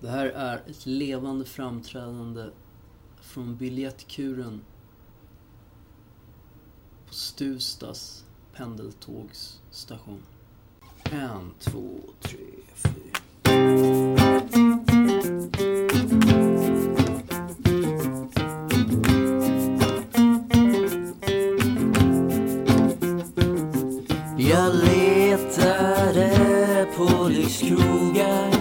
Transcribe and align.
Det 0.00 0.08
här 0.08 0.26
är 0.26 0.62
ett 0.66 0.86
levande 0.86 1.44
framträdande 1.44 2.50
från 3.20 3.56
biljettkuren 3.56 4.60
på 7.08 7.14
Stuvstas 7.14 8.24
pendeltågsstation. 8.56 10.22
En, 11.04 11.54
två, 11.58 12.00
tre, 12.20 12.38
fyra. 12.74 13.20
Jag 24.38 24.74
letade 24.74 26.28
på 26.96 27.28
lyxkrogar 27.28 28.59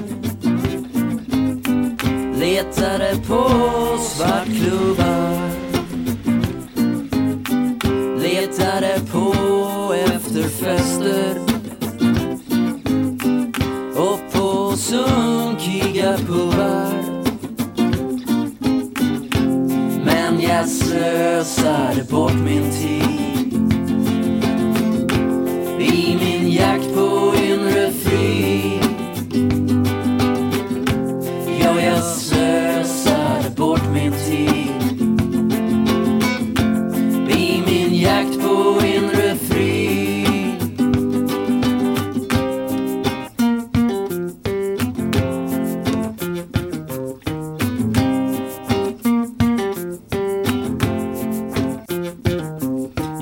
tittade 2.80 3.16
på 3.28 3.44
svartklubbar. 4.02 5.50
Letade 8.20 9.02
på 9.12 9.94
efterfester 9.94 11.40
och 13.96 14.34
på 14.34 14.78
sunkiga 14.78 16.18
pubar. 16.18 16.94
Men 20.06 20.42
jag 20.42 20.70
slösade 20.70 22.04
bort 22.10 22.34
min 22.34 22.72
tid. 22.72 23.54
I 25.80 26.18
min 26.22 26.52
jakt 26.52 26.94
på 26.96 27.09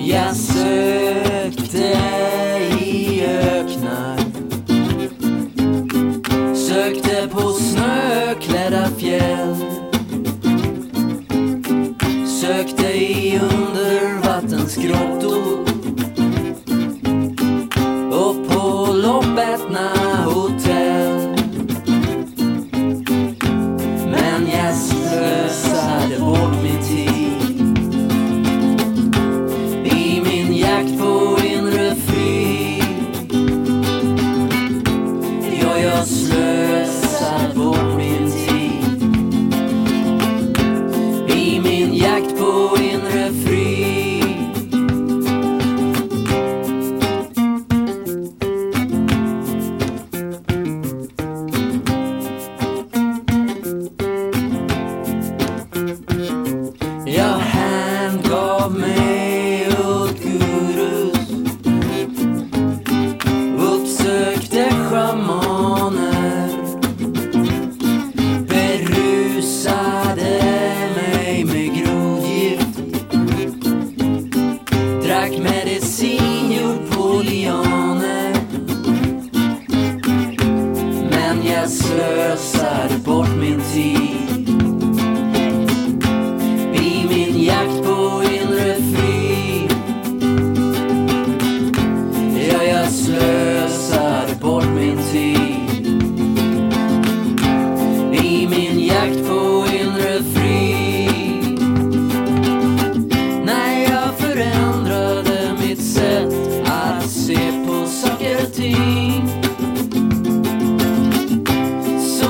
Jag 0.09 0.36
sökte 0.36 1.97
i 2.81 3.25
öknar. 3.25 4.17
Sökte 6.55 7.27
på 7.31 7.52
snöklädda 7.52 8.88
fjäll. 8.97 9.55
Sökte 12.41 12.88
i 12.88 13.39
undervattensgrottor. 13.39 15.47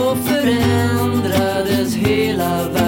då 0.08 0.16
förändrades 0.16 1.96
hela 1.96 2.64
världen. 2.64 2.87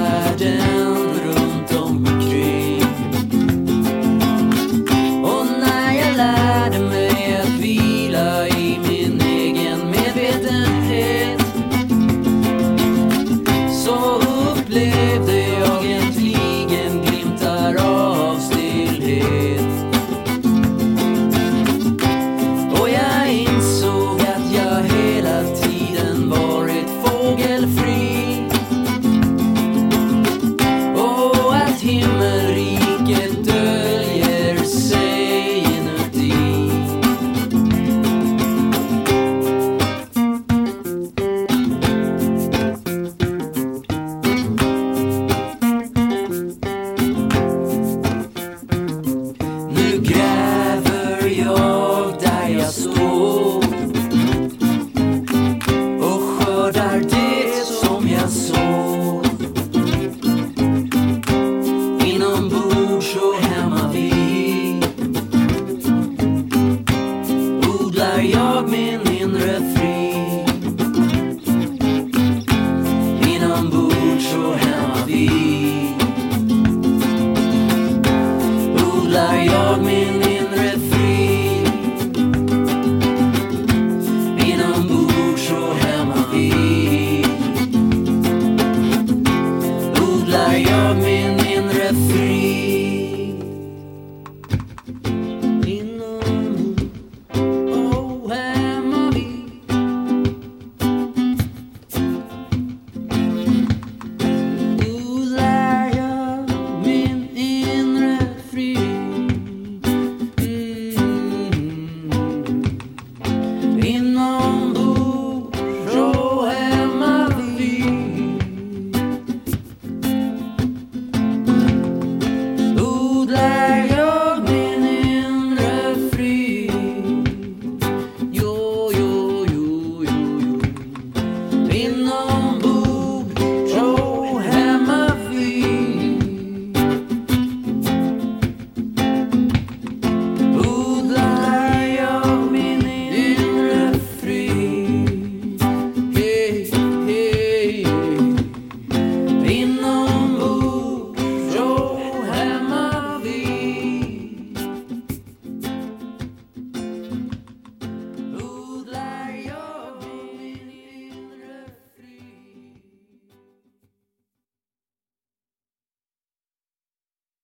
me 68.70 68.99